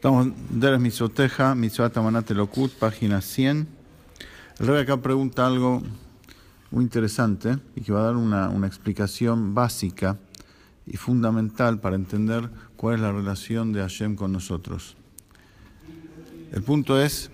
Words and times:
Estamos 0.00 0.28
en 0.28 0.60
Deres 0.60 0.80
Misoteja, 0.80 1.54
Mitzvata 1.54 2.00
Manate 2.00 2.32
Lokut, 2.32 2.72
página 2.72 3.20
100. 3.20 3.68
El 4.58 4.66
rey 4.66 4.80
acá 4.80 4.96
pregunta 4.96 5.46
algo 5.46 5.82
muy 6.70 6.84
interesante 6.84 7.58
y 7.76 7.82
que 7.82 7.92
va 7.92 8.00
a 8.00 8.04
dar 8.04 8.16
una, 8.16 8.48
una 8.48 8.66
explicación 8.66 9.54
básica 9.54 10.16
y 10.86 10.96
fundamental 10.96 11.80
para 11.80 11.96
entender 11.96 12.48
cuál 12.76 12.94
es 12.94 13.00
la 13.02 13.12
relación 13.12 13.74
de 13.74 13.82
Hashem 13.82 14.16
con 14.16 14.32
nosotros. 14.32 14.96
El 16.50 16.62
punto 16.62 16.98
es, 16.98 17.30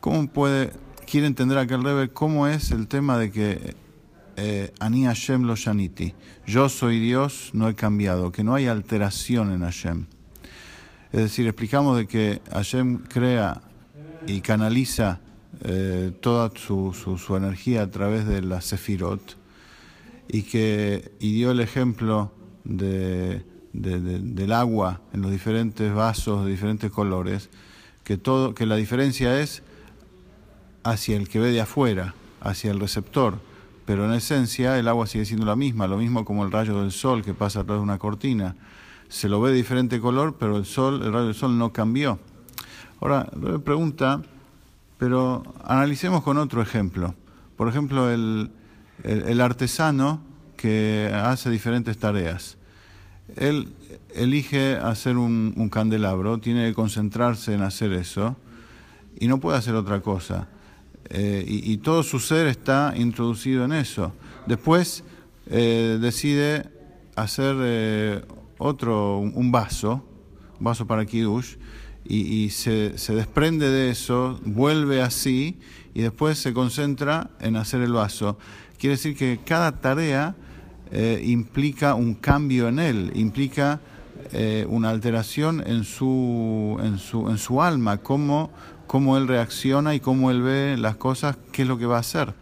¿cómo 0.00 0.28
puede, 0.28 0.72
quiere 1.06 1.26
entender 1.26 1.58
acá 1.58 1.74
el 1.74 1.84
Rebbe 1.84 2.08
cómo 2.08 2.46
es 2.46 2.70
el 2.70 2.88
tema 2.88 3.18
de 3.18 3.30
que 3.30 3.76
eh, 4.38 4.72
Ani 4.80 5.04
Hashem 5.04 5.42
lo 5.42 5.56
Shaniti, 5.56 6.14
yo 6.46 6.70
soy 6.70 6.98
Dios, 7.00 7.50
no 7.52 7.68
he 7.68 7.74
cambiado, 7.74 8.32
que 8.32 8.44
no 8.44 8.54
hay 8.54 8.66
alteración 8.66 9.52
en 9.52 9.60
Hashem. 9.60 10.06
Es 11.12 11.20
decir, 11.20 11.46
explicamos 11.46 11.96
de 11.96 12.06
que 12.06 12.40
Hashem 12.52 12.98
crea 13.08 13.62
y 14.26 14.40
canaliza 14.42 15.20
eh, 15.62 16.12
toda 16.20 16.52
su, 16.54 16.94
su, 16.94 17.36
energía 17.36 17.82
a 17.82 17.90
través 17.90 18.26
de 18.26 18.42
la 18.42 18.60
Sefirot 18.60 19.36
y 20.28 20.42
que 20.42 21.10
y 21.18 21.32
dio 21.32 21.50
el 21.50 21.58
ejemplo 21.58 22.32
de, 22.62 23.42
del 23.72 24.52
agua 24.52 25.00
en 25.12 25.22
los 25.22 25.32
diferentes 25.32 25.92
vasos 25.92 26.44
de 26.44 26.52
diferentes 26.52 26.92
colores, 26.92 27.50
que, 28.04 28.16
todo, 28.16 28.54
que 28.54 28.64
la 28.66 28.76
diferencia 28.76 29.40
es 29.40 29.62
hacia 30.84 31.16
el 31.16 31.28
que 31.28 31.40
ve 31.40 31.50
de 31.50 31.60
afuera, 31.60 32.14
hacia 32.40 32.70
el 32.70 32.78
receptor, 32.78 33.40
pero 33.84 34.04
en 34.04 34.12
esencia 34.12 34.78
el 34.78 34.86
agua 34.86 35.08
sigue 35.08 35.24
siendo 35.24 35.44
la 35.44 35.56
misma, 35.56 35.88
lo 35.88 35.98
mismo 35.98 36.24
como 36.24 36.44
el 36.44 36.52
rayo 36.52 36.80
del 36.80 36.92
sol 36.92 37.24
que 37.24 37.34
pasa 37.34 37.60
a 37.60 37.64
través 37.64 37.80
de 37.80 37.84
una 37.84 37.98
cortina 37.98 38.54
se 39.10 39.28
lo 39.28 39.40
ve 39.40 39.50
de 39.50 39.56
diferente 39.56 40.00
color, 40.00 40.36
pero 40.38 40.56
el 40.56 40.64
sol, 40.64 41.02
el 41.02 41.12
rayo 41.12 41.26
del 41.26 41.34
sol 41.34 41.58
no 41.58 41.72
cambió. 41.72 42.18
Ahora, 43.00 43.28
pregunta, 43.64 44.22
pero 44.98 45.42
analicemos 45.64 46.22
con 46.22 46.38
otro 46.38 46.62
ejemplo. 46.62 47.14
Por 47.56 47.68
ejemplo, 47.68 48.08
el, 48.10 48.50
artesano 49.40 50.22
que 50.56 51.10
hace 51.12 51.50
diferentes 51.50 51.98
tareas. 51.98 52.56
Él 53.36 53.68
elige 54.14 54.76
hacer 54.76 55.16
un, 55.16 55.68
candelabro, 55.70 56.38
tiene 56.38 56.68
que 56.68 56.74
concentrarse 56.74 57.52
en 57.52 57.62
hacer 57.62 57.92
eso 57.92 58.36
y 59.18 59.26
no 59.26 59.40
puede 59.40 59.58
hacer 59.58 59.74
otra 59.74 60.00
cosa. 60.00 60.48
Eh, 61.08 61.44
y, 61.46 61.78
todo 61.78 62.04
su 62.04 62.20
ser 62.20 62.46
está 62.46 62.94
introducido 62.96 63.64
en 63.64 63.72
eso. 63.72 64.12
Después 64.46 65.02
eh, 65.46 65.98
decide 66.00 66.70
hacer 67.16 67.56
eh, 67.58 68.22
otro, 68.60 69.18
un 69.18 69.50
vaso, 69.50 70.04
un 70.58 70.64
vaso 70.64 70.86
para 70.86 71.04
Kiddush, 71.06 71.56
y, 72.04 72.50
se, 72.50 72.92
desprende 73.08 73.70
de 73.70 73.90
eso, 73.90 74.40
vuelve 74.44 75.00
así 75.00 75.58
y 75.94 76.00
después 76.02 76.38
se 76.38 76.52
concentra 76.52 77.30
en 77.40 77.56
hacer 77.56 77.82
el 77.82 77.92
vaso. 77.92 78.36
Quiere 78.78 78.96
decir 78.96 79.16
que 79.16 79.38
cada 79.44 79.80
tarea 79.80 80.34
eh, 80.90 81.22
implica 81.24 81.94
un 81.94 82.14
cambio 82.14 82.68
en 82.68 82.78
él, 82.80 83.12
implica 83.14 83.80
eh, 84.32 84.66
una 84.68 84.90
alteración 84.90 85.62
en 85.64 85.84
su, 85.84 86.78
en 86.82 86.98
su, 86.98 87.28
en 87.28 87.38
su 87.38 87.62
alma, 87.62 87.98
cómo, 87.98 88.50
cómo 88.86 89.16
él 89.16 89.28
reacciona 89.28 89.94
y 89.94 90.00
cómo 90.00 90.30
él 90.30 90.42
ve 90.42 90.76
las 90.78 90.96
cosas, 90.96 91.36
qué 91.52 91.62
es 91.62 91.68
lo 91.68 91.78
que 91.78 91.86
va 91.86 91.98
a 91.98 92.00
hacer. 92.00 92.34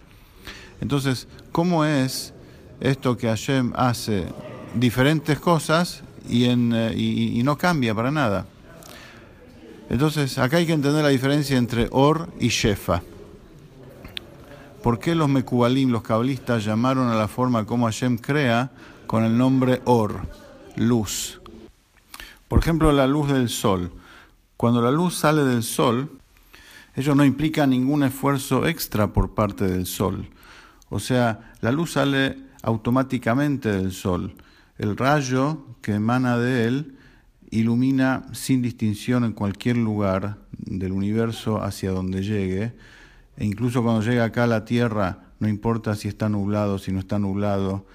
Entonces, 0.81 1.29
¿cómo 1.53 1.85
es 1.85 2.33
esto 2.81 3.17
que 3.17 3.27
Hashem 3.27 3.73
hace 3.75 4.27
diferentes 4.75 5.39
cosas 5.41 6.05
y, 6.29 6.45
en, 6.45 6.73
eh, 6.75 6.95
y, 6.97 7.43
no 7.43 7.57
cambia 7.57 7.95
para 7.95 8.11
nada. 8.11 8.47
Entonces, 9.91 10.39
acá 10.39 10.59
hay 10.59 10.67
que 10.67 10.73
entender 10.73 11.03
la 11.03 11.09
diferencia 11.09 11.57
entre 11.57 11.89
Or 11.91 12.29
y 12.39 12.48
Shefa. 12.48 13.03
¿Por 14.83 14.99
qué 14.99 15.15
los 15.15 15.29
Mekubalim, 15.29 15.91
los 15.91 16.03
cabalistas, 16.03 16.65
llamaron 16.65 17.09
a 17.09 17.15
la 17.15 17.27
forma 17.27 17.65
como 17.65 17.87
Hashem 17.87 18.19
crea 18.19 18.71
con 19.06 19.25
el 19.25 19.37
nombre 19.37 19.81
Or, 19.87 20.21
luz? 20.77 21.41
Por 22.47 22.60
ejemplo, 22.60 22.93
la 22.93 23.06
luz 23.06 23.28
del 23.33 23.49
sol. 23.49 23.93
Cuando 24.56 24.83
la 24.83 24.91
luz 24.91 25.16
sale 25.16 25.45
del 25.45 25.62
sol, 25.62 26.10
ello 26.95 27.15
no 27.15 27.25
implica 27.25 27.66
ningún 27.66 28.03
esfuerzo 28.03 28.66
extra 28.66 29.12
por 29.12 29.34
parte 29.34 29.66
del 29.66 29.87
sol. 29.87 30.28
O 30.91 31.00
sea, 31.00 31.53
la 31.60 31.72
luz 31.72 31.93
sale 31.93 32.37
automáticamente 32.62 33.71
del 33.71 33.93
sol 33.93 34.34
el 34.78 34.97
rayo 34.97 35.66
que 35.83 35.94
emana 35.94 36.39
de 36.39 36.66
él 36.66 36.94
ilumina 37.50 38.27
sin 38.33 38.62
distinción 38.62 39.25
en 39.25 39.33
cualquier 39.33 39.77
lugar 39.77 40.39
del 40.53 40.93
universo 40.93 41.62
hacia 41.62 41.91
donde 41.91 42.22
llegue, 42.22 42.75
e 43.37 43.44
incluso 43.44 43.83
cuando 43.83 44.03
llega 44.03 44.25
acá 44.25 44.44
a 44.44 44.49
la 44.49 44.65
Tierra, 44.65 45.25
no 45.41 45.49
importa 45.49 45.94
si 45.94 46.09
está 46.09 46.28
nublado, 46.28 46.78
si 46.78 46.93
no 46.93 46.99
está 46.99 47.19
nublado, 47.19 47.87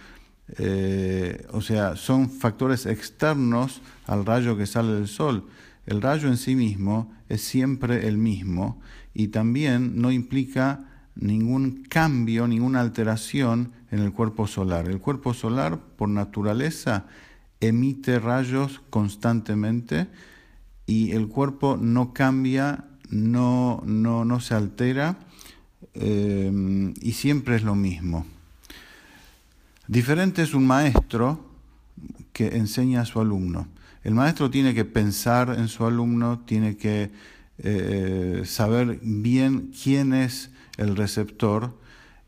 eh, 0.57 1.45
o 1.51 1.61
sea, 1.61 1.95
son 1.95 2.29
factores 2.29 2.85
externos 2.85 3.81
al 4.05 4.25
rayo 4.25 4.57
que 4.57 4.65
sale 4.65 4.94
del 4.94 5.07
Sol. 5.07 5.45
El 5.85 6.01
rayo 6.01 6.27
en 6.27 6.38
sí 6.38 6.55
mismo 6.55 7.13
es 7.29 7.41
siempre 7.41 8.07
el 8.07 8.17
mismo 8.17 8.81
y 9.13 9.29
también 9.29 10.01
no 10.01 10.11
implica 10.11 10.92
ningún 11.16 11.84
cambio, 11.84 12.47
ninguna 12.47 12.81
alteración 12.81 13.72
en 13.91 14.00
el 14.00 14.12
cuerpo 14.12 14.47
solar. 14.47 14.88
El 14.88 15.00
cuerpo 15.00 15.34
solar, 15.34 15.79
por 15.79 16.09
naturaleza, 16.09 17.06
emite 17.59 18.19
rayos 18.19 18.81
constantemente 18.90 20.07
y 20.85 21.12
el 21.12 21.28
cuerpo 21.28 21.78
no 21.79 22.13
cambia, 22.13 22.85
no, 23.09 23.81
no, 23.85 24.25
no 24.25 24.40
se 24.40 24.56
altera 24.56 25.18
eh, 25.94 26.94
y 27.01 27.12
siempre 27.13 27.56
es 27.56 27.63
lo 27.63 27.75
mismo. 27.75 28.25
Diferente 29.88 30.41
es 30.41 30.53
un 30.53 30.66
maestro 30.66 31.45
que 32.31 32.57
enseña 32.57 33.01
a 33.01 33.06
su 33.06 33.19
alumno. 33.19 33.68
El 34.03 34.16
maestro 34.16 34.50
tiene 34.50 34.74
que 34.74 34.85
pensar 34.85 35.56
en 35.57 35.68
su 35.68 35.85
alumno, 35.85 36.40
tiene 36.40 36.75
que 36.75 37.12
eh, 37.59 38.44
saber 38.45 39.00
bien 39.01 39.72
quién 39.81 40.13
es 40.13 40.50
el 40.78 40.95
receptor 40.95 41.78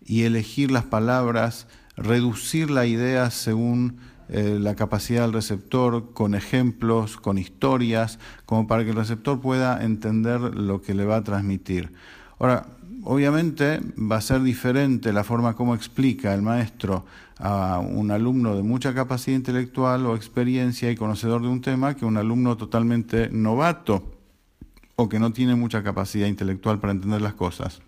y 0.05 0.23
elegir 0.23 0.71
las 0.71 0.83
palabras, 0.83 1.67
reducir 1.97 2.69
la 2.69 2.85
idea 2.85 3.31
según 3.31 3.97
eh, 4.27 4.57
la 4.59 4.75
capacidad 4.75 5.21
del 5.21 5.33
receptor, 5.33 6.13
con 6.13 6.33
ejemplos, 6.33 7.17
con 7.17 7.37
historias, 7.37 8.19
como 8.45 8.67
para 8.67 8.83
que 8.83 8.89
el 8.89 8.95
receptor 8.95 9.39
pueda 9.39 9.83
entender 9.83 10.39
lo 10.39 10.81
que 10.81 10.95
le 10.95 11.05
va 11.05 11.17
a 11.17 11.23
transmitir. 11.23 11.93
Ahora, 12.39 12.65
obviamente 13.03 13.79
va 13.97 14.17
a 14.17 14.21
ser 14.21 14.41
diferente 14.41 15.13
la 15.13 15.23
forma 15.23 15.55
como 15.55 15.75
explica 15.75 16.33
el 16.33 16.41
maestro 16.41 17.05
a 17.37 17.79
un 17.79 18.11
alumno 18.11 18.55
de 18.55 18.63
mucha 18.63 18.93
capacidad 18.93 19.37
intelectual 19.37 20.05
o 20.05 20.15
experiencia 20.15 20.89
y 20.89 20.95
conocedor 20.95 21.41
de 21.41 21.47
un 21.47 21.61
tema 21.61 21.95
que 21.95 22.05
un 22.05 22.17
alumno 22.17 22.57
totalmente 22.57 23.29
novato 23.29 24.11
o 24.95 25.07
que 25.07 25.19
no 25.19 25.33
tiene 25.33 25.55
mucha 25.55 25.83
capacidad 25.83 26.27
intelectual 26.27 26.79
para 26.79 26.93
entender 26.93 27.21
las 27.21 27.33
cosas. 27.33 27.81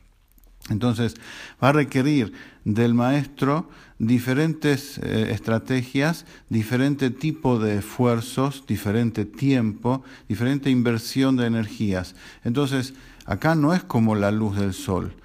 Entonces, 0.69 1.15
va 1.63 1.69
a 1.69 1.73
requerir 1.73 2.33
del 2.65 2.93
maestro 2.93 3.69
diferentes 3.99 4.97
eh, 4.99 5.31
estrategias, 5.31 6.25
diferente 6.49 7.09
tipo 7.09 7.59
de 7.59 7.77
esfuerzos, 7.77 8.65
diferente 8.67 9.25
tiempo, 9.25 10.03
diferente 10.27 10.69
inversión 10.69 11.37
de 11.37 11.47
energías. 11.47 12.15
Entonces, 12.43 12.93
acá 13.25 13.55
no 13.55 13.73
es 13.73 13.83
como 13.83 14.15
la 14.15 14.31
luz 14.31 14.57
del 14.57 14.73
sol. 14.73 15.15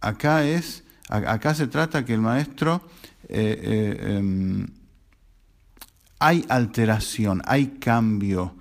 Acá 0.00 0.44
es, 0.44 0.84
acá 1.08 1.54
se 1.54 1.66
trata 1.66 2.04
que 2.04 2.14
el 2.14 2.20
maestro 2.20 2.82
eh, 3.28 3.60
eh, 3.62 4.16
em, 4.16 4.66
hay 6.18 6.44
alteración, 6.48 7.42
hay 7.44 7.66
cambio, 7.78 8.54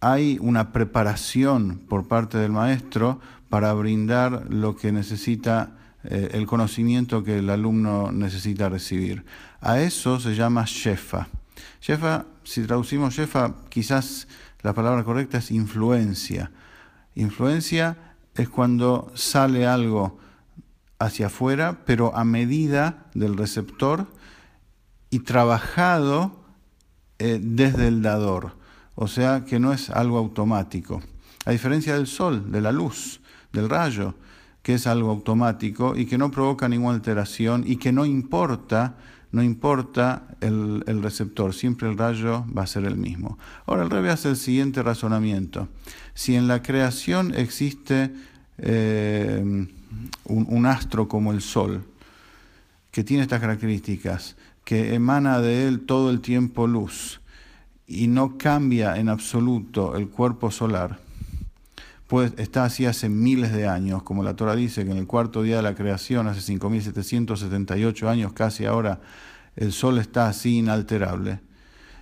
hay 0.00 0.38
una 0.40 0.70
preparación 0.72 1.78
por 1.88 2.06
parte 2.06 2.36
del 2.36 2.52
maestro 2.52 3.20
para 3.54 3.72
brindar 3.72 4.46
lo 4.50 4.74
que 4.74 4.90
necesita, 4.90 5.76
eh, 6.02 6.30
el 6.32 6.44
conocimiento 6.44 7.22
que 7.22 7.38
el 7.38 7.48
alumno 7.48 8.10
necesita 8.10 8.68
recibir. 8.68 9.24
A 9.60 9.78
eso 9.78 10.18
se 10.18 10.34
llama 10.34 10.64
shefa. 10.66 11.28
Shefa, 11.80 12.24
si 12.42 12.62
traducimos 12.62 13.14
shefa, 13.14 13.54
quizás 13.68 14.26
la 14.62 14.72
palabra 14.72 15.04
correcta 15.04 15.38
es 15.38 15.52
influencia. 15.52 16.50
Influencia 17.14 17.96
es 18.34 18.48
cuando 18.48 19.12
sale 19.14 19.68
algo 19.68 20.18
hacia 20.98 21.26
afuera, 21.26 21.84
pero 21.86 22.12
a 22.16 22.24
medida 22.24 23.06
del 23.14 23.36
receptor 23.36 24.08
y 25.10 25.20
trabajado 25.20 26.42
eh, 27.20 27.38
desde 27.40 27.86
el 27.86 28.02
dador. 28.02 28.56
O 28.96 29.06
sea 29.06 29.44
que 29.44 29.60
no 29.60 29.72
es 29.72 29.90
algo 29.90 30.18
automático. 30.18 31.04
A 31.44 31.52
diferencia 31.52 31.94
del 31.94 32.08
sol, 32.08 32.50
de 32.50 32.60
la 32.60 32.72
luz 32.72 33.20
del 33.54 33.70
rayo, 33.70 34.14
que 34.62 34.74
es 34.74 34.86
algo 34.86 35.10
automático 35.10 35.96
y 35.96 36.06
que 36.06 36.18
no 36.18 36.30
provoca 36.30 36.68
ninguna 36.68 36.94
alteración 36.94 37.64
y 37.66 37.76
que 37.76 37.92
no 37.92 38.04
importa, 38.04 38.96
no 39.32 39.42
importa 39.42 40.24
el, 40.40 40.82
receptor, 41.02 41.54
siempre 41.54 41.88
el 41.88 41.96
rayo 41.96 42.44
va 42.56 42.62
a 42.62 42.66
ser 42.66 42.84
el 42.84 42.96
mismo. 42.96 43.38
Ahora 43.66 43.84
el 43.84 43.90
Rebbe 43.90 44.10
hace 44.10 44.30
el 44.30 44.36
siguiente 44.36 44.82
razonamiento. 44.82 45.68
Si 46.14 46.34
en 46.34 46.48
la 46.48 46.62
creación 46.62 47.34
existe 47.34 48.12
eh, 48.58 49.40
un, 50.24 50.46
un 50.48 50.66
astro 50.66 51.08
como 51.08 51.32
el 51.32 51.40
Sol, 51.40 51.84
que 52.90 53.04
tiene 53.04 53.22
estas 53.22 53.40
características, 53.40 54.36
que 54.64 54.94
emana 54.94 55.40
de 55.40 55.68
él 55.68 55.80
todo 55.80 56.10
el 56.10 56.20
tiempo 56.20 56.66
luz 56.66 57.20
y 57.86 58.06
no 58.06 58.38
cambia 58.38 58.96
en 58.96 59.08
absoluto 59.08 59.96
el 59.96 60.08
cuerpo 60.08 60.50
solar, 60.50 61.03
pues 62.06 62.32
está 62.36 62.64
así 62.64 62.86
hace 62.86 63.08
miles 63.08 63.52
de 63.52 63.66
años, 63.66 64.02
como 64.02 64.22
la 64.22 64.34
Torah 64.34 64.54
dice 64.54 64.84
que 64.84 64.90
en 64.90 64.98
el 64.98 65.06
cuarto 65.06 65.42
día 65.42 65.56
de 65.56 65.62
la 65.62 65.74
creación, 65.74 66.28
hace 66.28 66.40
5.778 66.52 68.08
años 68.08 68.32
casi 68.32 68.66
ahora, 68.66 69.00
el 69.56 69.72
sol 69.72 69.98
está 69.98 70.28
así 70.28 70.58
inalterable. 70.58 71.40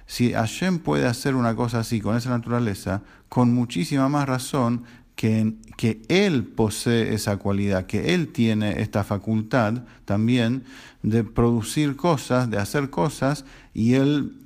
Si 0.06 0.32
Hashem 0.32 0.80
puede 0.80 1.06
hacer 1.06 1.34
una 1.36 1.54
cosa 1.54 1.80
así 1.80 2.00
con 2.00 2.16
esa 2.16 2.30
naturaleza, 2.30 3.02
con 3.28 3.54
muchísima 3.54 4.08
más 4.08 4.28
razón 4.28 4.84
que, 5.14 5.54
que 5.76 6.02
Él 6.08 6.44
posee 6.44 7.14
esa 7.14 7.36
cualidad, 7.36 7.86
que 7.86 8.14
Él 8.14 8.28
tiene 8.28 8.82
esta 8.82 9.04
facultad 9.04 9.84
también 10.04 10.64
de 11.02 11.22
producir 11.22 11.96
cosas, 11.96 12.50
de 12.50 12.58
hacer 12.58 12.90
cosas, 12.90 13.44
y 13.72 13.94
Él 13.94 14.41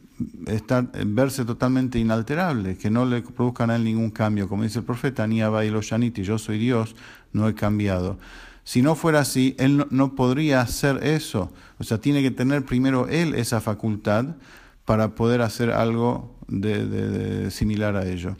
estar, 0.46 0.90
verse 1.06 1.44
totalmente 1.44 1.98
inalterable, 1.98 2.76
que 2.76 2.90
no 2.90 3.04
le 3.04 3.22
produzcan 3.22 3.70
a 3.70 3.76
él 3.76 3.84
ningún 3.84 4.10
cambio. 4.10 4.48
Como 4.48 4.62
dice 4.62 4.78
el 4.80 4.84
profeta, 4.84 5.26
Ni 5.26 5.40
y 5.40 5.80
Shaniti, 5.80 6.22
yo 6.22 6.38
soy 6.38 6.58
Dios, 6.58 6.96
no 7.32 7.48
he 7.48 7.54
cambiado. 7.54 8.18
Si 8.64 8.82
no 8.82 8.94
fuera 8.94 9.20
así, 9.20 9.54
él 9.58 9.86
no, 9.90 10.14
podría 10.14 10.60
hacer 10.60 11.04
eso. 11.04 11.52
O 11.78 11.84
sea, 11.84 11.98
tiene 11.98 12.22
que 12.22 12.30
tener 12.30 12.64
primero 12.64 13.08
él 13.08 13.34
esa 13.34 13.60
facultad 13.60 14.36
para 14.84 15.14
poder 15.14 15.40
hacer 15.42 15.70
algo 15.70 16.34
de 16.48 17.50
similar 17.50 17.96
a 17.96 18.06
ello. 18.06 18.36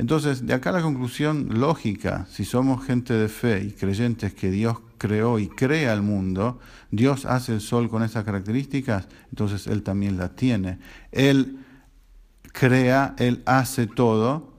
Entonces, 0.00 0.46
de 0.46 0.54
acá 0.54 0.72
la 0.72 0.80
conclusión 0.80 1.60
lógica, 1.60 2.26
si 2.30 2.46
somos 2.46 2.82
gente 2.86 3.12
de 3.12 3.28
fe 3.28 3.62
y 3.62 3.72
creyentes 3.72 4.32
que 4.32 4.50
Dios 4.50 4.78
creó 4.96 5.38
y 5.38 5.46
crea 5.46 5.92
el 5.92 6.00
mundo, 6.00 6.58
Dios 6.90 7.26
hace 7.26 7.52
el 7.52 7.60
sol 7.60 7.90
con 7.90 8.02
esas 8.02 8.24
características, 8.24 9.08
entonces 9.28 9.66
Él 9.66 9.82
también 9.82 10.16
las 10.16 10.34
tiene. 10.36 10.78
Él 11.12 11.58
crea, 12.50 13.14
Él 13.18 13.42
hace 13.44 13.86
todo, 13.86 14.54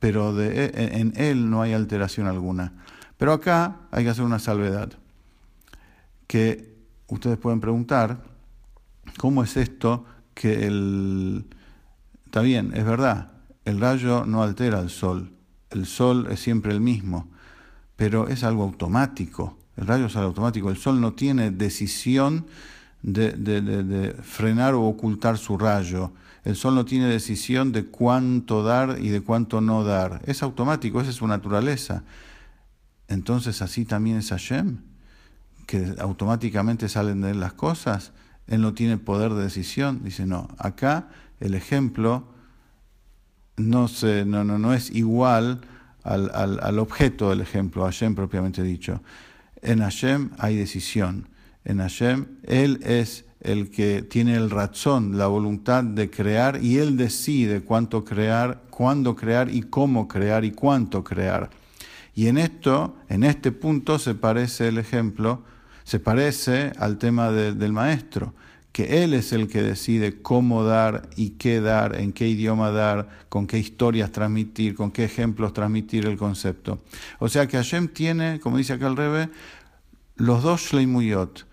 pero 0.00 0.34
de, 0.34 0.64
e, 0.64 0.98
en 1.00 1.12
Él 1.16 1.50
no 1.50 1.60
hay 1.60 1.74
alteración 1.74 2.26
alguna. 2.26 2.72
Pero 3.18 3.34
acá 3.34 3.76
hay 3.90 4.04
que 4.04 4.10
hacer 4.10 4.24
una 4.24 4.38
salvedad, 4.38 4.94
que 6.26 6.78
ustedes 7.08 7.36
pueden 7.36 7.60
preguntar, 7.60 8.22
¿cómo 9.18 9.42
es 9.42 9.58
esto 9.58 10.06
que 10.32 10.66
el... 10.66 11.44
Está 12.24 12.40
bien, 12.40 12.72
es 12.74 12.86
verdad, 12.86 13.37
el 13.68 13.80
rayo 13.80 14.24
no 14.24 14.42
altera 14.42 14.80
el 14.80 14.88
sol, 14.88 15.30
el 15.68 15.84
sol 15.84 16.28
es 16.30 16.40
siempre 16.40 16.72
el 16.72 16.80
mismo, 16.80 17.28
pero 17.96 18.28
es 18.28 18.42
algo 18.42 18.62
automático. 18.62 19.58
El 19.76 19.86
rayo 19.86 20.06
es 20.06 20.16
algo 20.16 20.28
automático, 20.28 20.70
el 20.70 20.78
sol 20.78 21.02
no 21.02 21.12
tiene 21.12 21.50
decisión 21.50 22.46
de, 23.02 24.16
frenar 24.22 24.72
o 24.72 24.84
ocultar 24.84 25.36
su 25.36 25.58
rayo. 25.58 26.12
El 26.44 26.56
sol 26.56 26.74
no 26.74 26.86
tiene 26.86 27.08
decisión 27.08 27.70
de 27.72 27.84
cuánto 27.84 28.62
dar 28.62 28.96
y 29.02 29.10
de 29.10 29.20
cuánto 29.20 29.60
no 29.60 29.84
dar. 29.84 30.22
Es 30.24 30.42
automático, 30.42 31.02
esa 31.02 31.10
es 31.10 31.16
su 31.16 31.26
naturaleza. 31.26 32.04
Entonces 33.06 33.60
así 33.60 33.84
también 33.84 34.16
es 34.16 34.30
Hashem, 34.30 34.78
que 35.66 35.94
automáticamente 35.98 36.88
salen 36.88 37.20
de 37.20 37.32
él 37.32 37.40
las 37.40 37.52
cosas. 37.52 38.12
Él 38.46 38.62
no 38.62 38.72
tiene 38.72 38.96
poder 38.96 39.34
de 39.34 39.42
decisión. 39.42 40.02
Dice, 40.04 40.24
no, 40.24 40.48
acá 40.56 41.10
el 41.38 41.54
ejemplo 41.54 42.37
no, 43.58 43.88
se, 43.88 44.24
no, 44.24 44.44
no, 44.44 44.58
no 44.58 44.74
es 44.74 44.90
igual 44.90 45.60
al, 46.04 46.30
al, 46.34 46.60
al, 46.62 46.78
objeto 46.78 47.30
del 47.30 47.40
ejemplo, 47.40 47.84
Hashem 47.84 48.14
propiamente 48.14 48.62
dicho. 48.62 49.00
En 49.62 49.80
Hashem 49.80 50.30
hay 50.38 50.56
decisión. 50.56 51.28
En 51.64 51.78
Hashem, 51.78 52.26
Él 52.44 52.80
es 52.82 53.24
el 53.40 53.70
que 53.70 54.02
tiene 54.02 54.36
el 54.36 54.50
razón, 54.50 55.18
la 55.18 55.26
voluntad 55.26 55.84
de 55.84 56.10
crear 56.10 56.62
y 56.62 56.78
Él 56.78 56.96
decide 56.96 57.60
cuánto 57.60 58.04
crear, 58.04 58.62
cuándo 58.70 59.14
crear 59.14 59.50
y 59.50 59.62
cómo 59.62 60.08
crear 60.08 60.44
y 60.44 60.52
cuánto 60.52 61.04
crear. 61.04 61.50
Y 62.14 62.26
en 62.26 62.38
esto, 62.38 62.96
en 63.08 63.22
este 63.22 63.52
punto 63.52 63.98
se 63.98 64.14
parece 64.14 64.68
el 64.68 64.78
ejemplo, 64.78 65.44
se 65.84 66.00
parece 66.00 66.72
al 66.78 66.98
tema 66.98 67.30
del 67.30 67.72
maestro 67.72 68.34
que 68.72 69.02
Él 69.02 69.14
es 69.14 69.32
el 69.32 69.48
que 69.48 69.62
decide 69.62 70.20
cómo 70.22 70.62
dar 70.64 71.08
y 71.16 71.30
qué 71.30 71.60
dar, 71.60 72.00
en 72.00 72.12
qué 72.12 72.28
idioma 72.28 72.70
dar, 72.70 73.08
con 73.28 73.46
qué 73.46 73.58
historias 73.58 74.12
transmitir, 74.12 74.74
con 74.74 74.90
qué 74.90 75.04
ejemplos 75.04 75.52
transmitir 75.52 76.06
el 76.06 76.16
concepto. 76.16 76.82
O 77.18 77.28
sea 77.28 77.46
que 77.46 77.56
Hashem 77.56 77.88
tiene, 77.88 78.40
como 78.40 78.56
dice 78.56 78.74
acá 78.74 78.86
el 78.86 78.96
Rebe, 78.96 79.30
los 80.16 80.42
dos 80.42 80.62
Shleimuyot, 80.62 81.46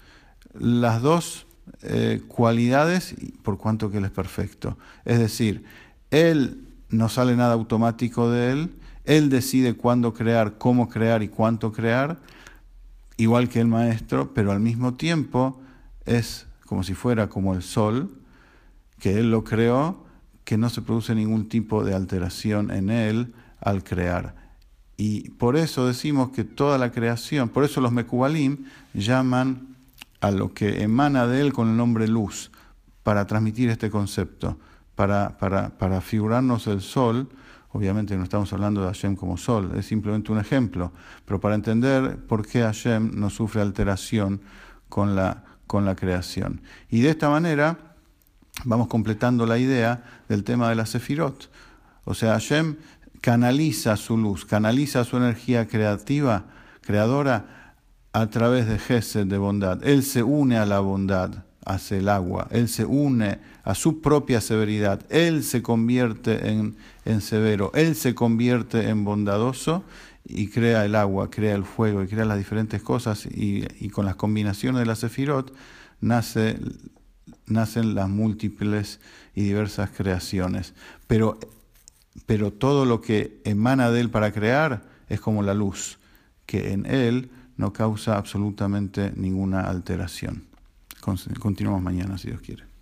las 0.60 1.02
dos 1.02 1.46
eh, 1.82 2.22
cualidades, 2.28 3.16
por 3.44 3.58
cuanto 3.58 3.90
que 3.90 3.98
Él 3.98 4.06
es 4.06 4.12
perfecto. 4.12 4.78
Es 5.04 5.20
decir, 5.20 5.64
Él 6.12 6.68
no 6.90 7.10
sale 7.10 7.36
nada 7.36 7.54
automático 7.54 8.30
de 8.30 8.52
Él, 8.52 8.76
Él 9.06 9.30
decide 9.30 9.74
cuándo 9.74 10.14
crear, 10.14 10.58
cómo 10.58 10.90
crear 10.90 11.24
y 11.24 11.28
cuánto 11.28 11.72
crear, 11.72 12.20
igual 13.18 13.50
que 13.50 13.62
el 13.62 13.68
Maestro, 13.68 14.34
pero 14.34 14.52
al 14.52 14.60
mismo 14.60 14.94
tiempo 14.94 15.62
es 16.06 16.45
como 16.66 16.84
si 16.84 16.94
fuera 16.94 17.30
como 17.30 17.54
el 17.54 17.62
sol, 17.62 18.12
que 19.00 19.20
Él 19.20 19.32
lo 19.32 19.44
creó, 19.44 20.06
que 20.44 20.58
no 20.58 20.70
se 20.70 20.82
produce 20.82 21.16
ningún 21.16 21.50
tipo 21.50 21.84
de 21.84 21.94
alteración 21.94 22.72
en 22.72 22.90
Él 22.90 23.34
al 23.62 23.84
crear. 23.84 24.36
Y 24.98 25.32
por 25.32 25.58
eso 25.58 25.88
decimos 25.88 26.30
que 26.30 26.44
toda 26.44 26.78
la 26.78 26.92
creación, 26.92 27.50
por 27.50 27.64
eso 27.64 27.82
los 27.82 27.92
Mekubalim 27.92 28.66
llaman 28.94 29.76
a 30.22 30.32
lo 30.32 30.54
que 30.54 30.84
emana 30.84 31.28
de 31.28 31.42
Él 31.42 31.54
con 31.54 31.70
el 31.70 31.78
nombre 31.78 32.08
luz, 32.08 32.52
para 33.04 33.28
transmitir 33.28 33.70
este 33.70 33.92
concepto, 33.92 34.58
para, 34.96 35.38
para, 35.38 35.78
para 35.78 36.02
figurarnos 36.02 36.66
el 36.68 36.82
sol, 36.82 37.30
obviamente 37.72 38.18
no 38.18 38.24
estamos 38.24 38.52
hablando 38.54 38.82
de 38.82 38.88
Hashem 38.88 39.16
como 39.16 39.38
sol, 39.38 39.74
es 39.76 39.86
simplemente 39.86 40.32
un 40.32 40.40
ejemplo, 40.40 40.92
pero 41.26 41.40
para 41.40 41.56
entender 41.56 42.18
por 42.26 42.48
qué 42.48 42.62
Hashem 42.62 43.12
no 43.14 43.30
sufre 43.30 43.62
alteración 43.62 44.42
con 44.90 45.16
la 45.16 45.44
con 45.68 45.86
la 45.86 45.96
creación. 45.96 46.62
Y 46.90 47.02
de 47.02 47.10
esta 47.10 47.30
manera 47.30 47.78
vamos 48.64 48.88
completando 48.88 49.46
la 49.46 49.58
idea 49.58 50.04
del 50.30 50.44
tema 50.44 50.70
de 50.70 50.76
la 50.76 50.86
Sefirot. 50.86 51.50
O 52.06 52.14
sea, 52.14 52.34
Hashem 52.34 52.78
canaliza 53.22 53.98
su 53.98 54.18
luz, 54.18 54.46
canaliza 54.46 55.04
su 55.04 55.18
energía 55.18 55.68
creativa, 55.68 56.46
creadora, 56.82 57.74
a 58.14 58.28
través 58.30 58.66
de 58.68 58.80
Gesed, 58.80 59.28
de 59.28 59.38
bondad. 59.38 59.86
Él 59.86 60.02
se 60.02 60.24
une 60.24 60.58
a 60.58 60.66
la 60.66 60.80
bondad, 60.80 61.44
hace 61.66 61.98
el 61.98 62.08
agua. 62.08 62.48
Él 62.50 62.70
se 62.70 62.86
une 62.86 63.40
a 63.66 63.76
su 63.76 64.00
propia 64.00 64.40
severidad. 64.40 65.02
Él 65.10 65.44
se 65.44 65.62
convierte 65.62 66.50
en, 66.50 66.78
en 67.04 67.20
severo. 67.20 67.72
Él 67.74 67.96
se 67.96 68.16
convierte 68.16 68.88
en 68.88 69.04
bondadoso 69.04 69.84
y 70.26 70.48
crea 70.48 70.86
el 70.86 70.96
agua, 70.96 71.30
crea 71.30 71.56
el 71.56 71.64
fuego 71.64 72.04
y 72.04 72.08
crea 72.08 72.26
las 72.26 72.38
diferentes 72.38 72.82
cosas 72.82 73.28
y, 73.28 73.64
con 73.90 74.06
las 74.06 74.16
combinaciones 74.16 74.80
de 74.80 74.86
la 74.86 74.96
Sefirot 74.96 75.54
nace, 76.02 76.60
nacen 77.46 77.94
las 77.94 78.10
múltiples 78.10 79.00
y 79.36 79.44
diversas 79.44 79.92
creaciones. 79.92 80.74
Pero, 81.08 81.40
pero 82.26 82.52
todo 82.52 82.86
lo 82.86 83.02
que 83.02 83.40
emana 83.46 83.92
de 83.92 84.02
él 84.02 84.10
para 84.10 84.32
crear 84.32 84.84
es 85.10 85.22
como 85.22 85.44
la 85.44 85.54
luz, 85.54 86.00
que 86.48 86.74
en 86.74 86.88
él 86.88 87.30
no 87.58 87.72
causa 87.72 88.18
absolutamente 88.18 89.14
ninguna 89.16 89.62
alteración. 89.62 90.48
Continuamos 91.40 91.84
mañana, 91.84 92.18
si 92.18 92.30
Dios 92.30 92.42
quiere. 92.42 92.75